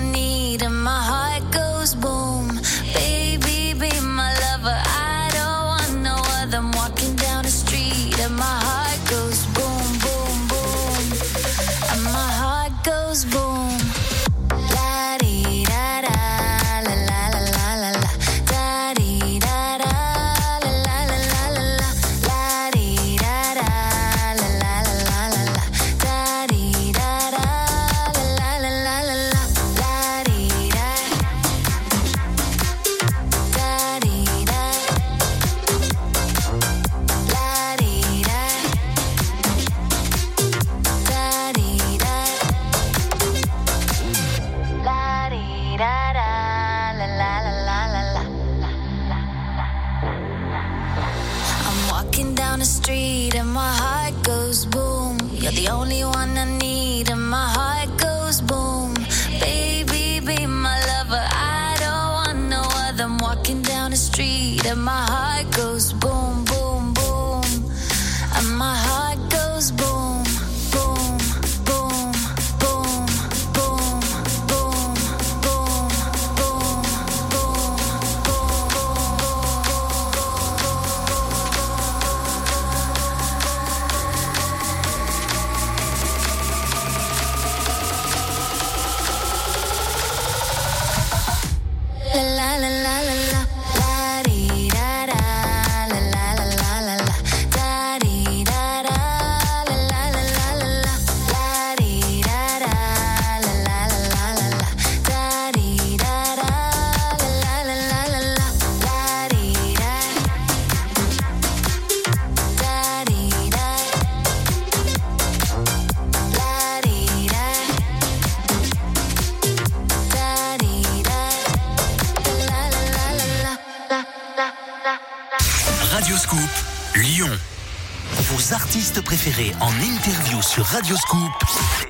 [130.73, 131.31] Radio Scoop,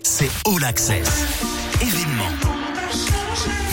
[0.03, 1.07] c'est All Access.
[1.79, 2.27] Événement.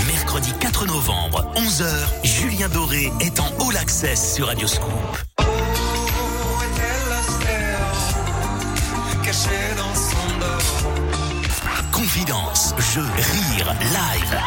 [0.06, 1.84] Mercredi 4 novembre, 11h,
[2.22, 4.90] Julien Doré est en All Access sur Radio Scoop.
[11.90, 14.40] Confidence, jeux, rire, live.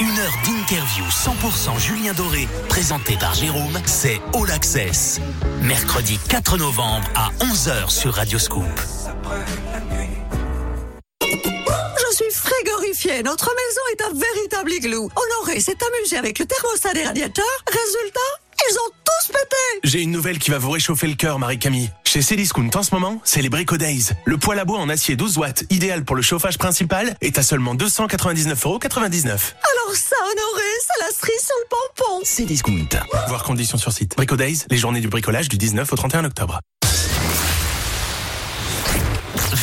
[0.00, 5.18] Une heure d'interview 100% Julien Doré, présenté par Jérôme, c'est All Access.
[5.62, 8.99] Mercredi 4 novembre à 11h sur Radio Scoop.
[13.22, 15.10] Notre maison est un véritable igloo.
[15.14, 17.44] Honoré s'est amusé avec le thermostat des radiateurs.
[17.66, 18.20] Résultat,
[18.70, 19.80] ils ont tous pété.
[19.84, 21.90] J'ai une nouvelle qui va vous réchauffer le cœur, Marie-Camille.
[22.04, 24.10] Chez Cdiscount en ce moment, c'est les Brico Days.
[24.24, 27.42] Le poêle à bois en acier 12 watts, idéal pour le chauffage principal, est à
[27.42, 29.26] seulement 299,99€.
[29.26, 32.24] Alors ça, Honoré, ça la cerise sur le pompon.
[32.24, 32.88] Cdiscount.
[33.28, 34.16] Voir conditions sur site.
[34.16, 36.60] Brico Days, les journées du bricolage du 19 au 31 octobre.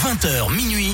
[0.07, 0.93] 20h minuit,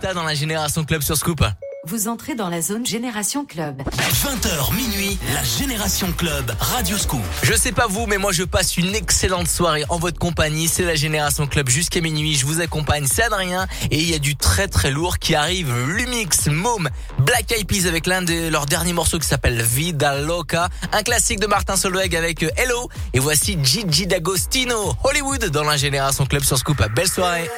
[0.00, 1.44] Dans la Génération Club sur Scoop.
[1.86, 3.82] Vous entrez dans la zone Génération Club.
[3.82, 7.20] 20h minuit, la Génération Club, Radio Scoop.
[7.42, 10.68] Je sais pas vous, mais moi je passe une excellente soirée en votre compagnie.
[10.68, 12.34] C'est la Génération Club jusqu'à minuit.
[12.34, 13.66] Je vous accompagne, c'est Adrien.
[13.90, 15.72] Et il y a du très très lourd qui arrive.
[15.86, 20.68] Lumix, Mom, Black Eyed Peas avec l'un de leurs derniers morceaux qui s'appelle Vida Loca.
[20.92, 22.88] Un classique de Martin Solveig avec euh, Hello.
[23.12, 26.82] Et voici Gigi D'Agostino, Hollywood dans la Génération Club sur Scoop.
[26.94, 27.50] Belle soirée.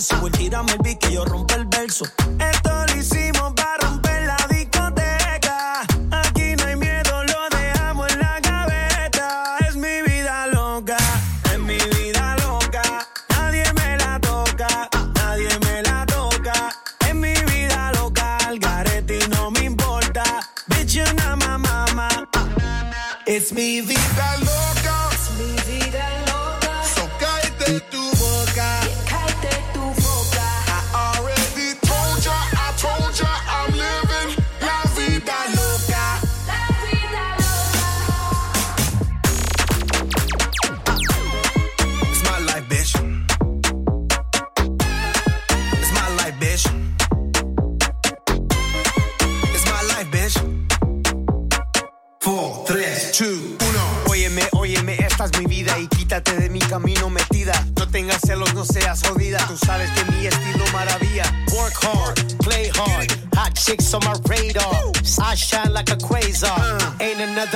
[0.00, 1.49] Eso, tírame el beat que yo rompo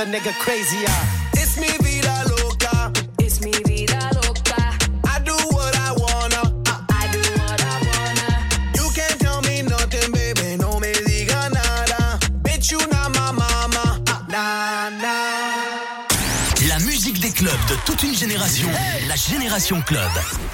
[0.07, 0.89] nigga crazier.
[1.33, 2.91] It's me vida loca.
[3.19, 4.73] It's me vida loca.
[5.03, 6.43] I do what I wanna.
[6.89, 8.27] I do what I wanna.
[8.75, 10.57] You can't tell me nothing, baby.
[10.57, 12.19] No me diga nada.
[12.43, 14.01] Bitch, you not my mama.
[14.07, 16.67] Uh, nah, nah.
[16.67, 18.69] La musique des clubs de toute une génération.
[18.69, 20.11] Hey la Génération Club.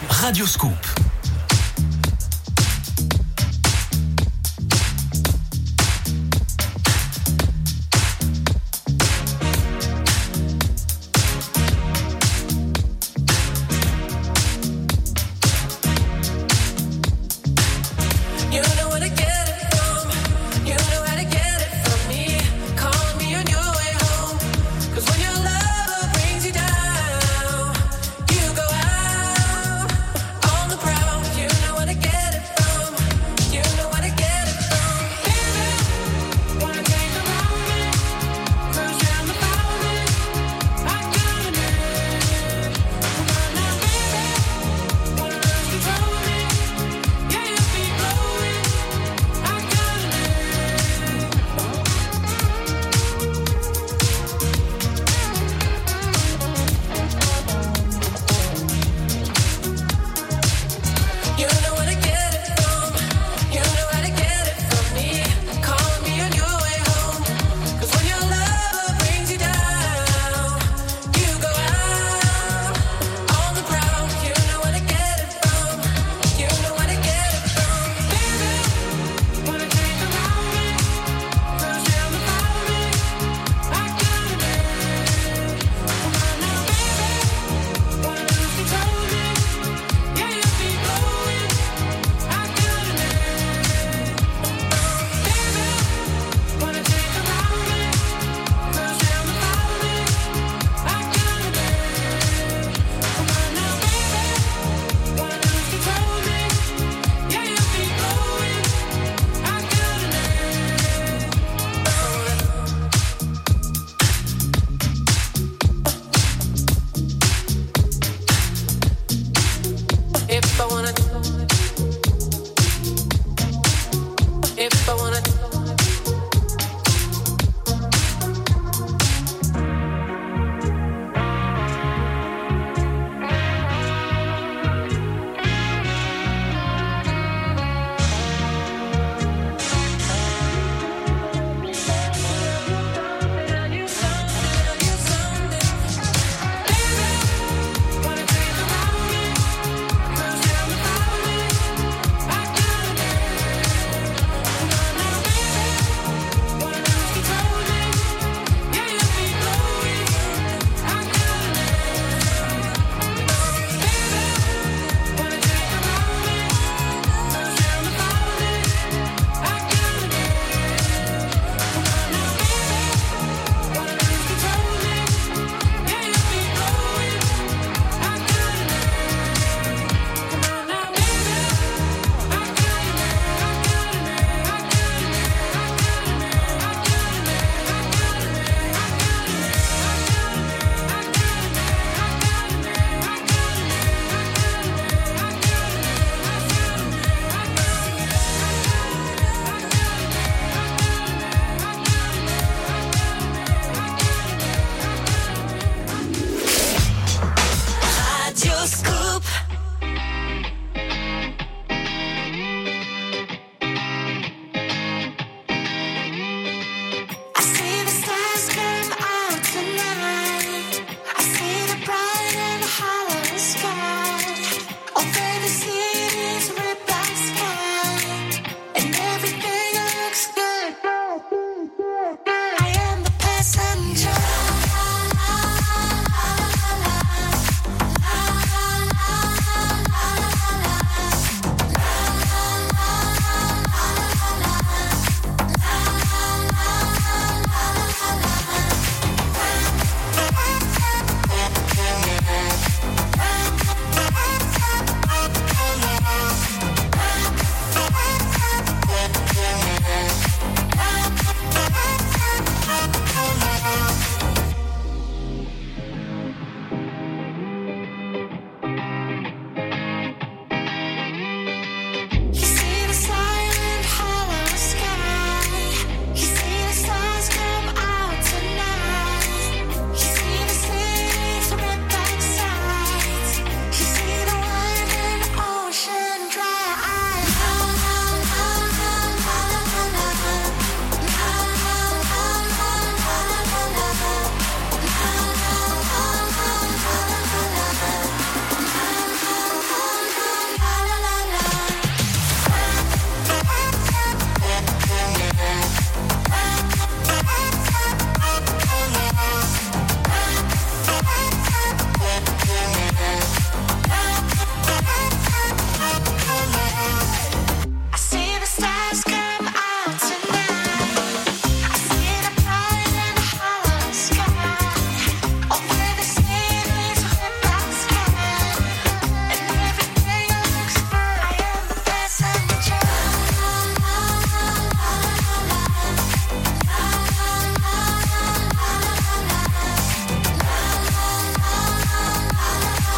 [0.10, 1.11] Radio Scoop.